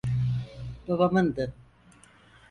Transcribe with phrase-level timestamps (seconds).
[0.87, 1.53] Babamındı.